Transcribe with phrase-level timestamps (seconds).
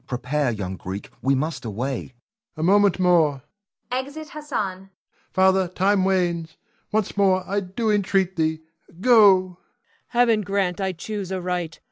[0.07, 1.95] Prepare, young Greek; we must away.
[1.99, 2.11] Ion.
[2.57, 3.43] A moment more.
[3.91, 4.89] [Exit Hassan.]
[5.31, 6.57] Father, time wanes.
[6.91, 8.61] Once more I do entreat thee,
[8.99, 9.13] go!
[9.41, 9.57] Cleon.
[10.07, 11.79] Heaven grant I choose aright!